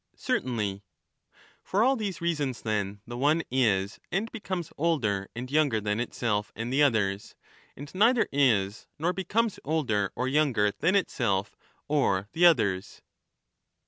Certainly. 0.17 0.81
For 1.63 1.83
all 1.83 1.95
these 1.95 2.21
reasons, 2.21 2.63
then, 2.63 3.01
the 3.05 3.19
one 3.19 3.43
is 3.51 3.99
and 4.11 4.31
becomes 4.31 4.73
older 4.75 5.29
and 5.35 5.51
younger 5.51 5.79
than 5.79 5.99
itself 5.99 6.51
and 6.55 6.73
the 6.73 6.81
others, 6.81 7.35
and 7.77 7.93
neither 7.93 8.27
is 8.31 8.87
nor 8.97 9.13
becomes 9.13 9.59
older 9.63 10.11
or 10.15 10.27
younger 10.27 10.71
than 10.71 10.95
itself 10.95 11.55
or 11.87 12.29
the 12.31 12.47
others. 12.47 13.03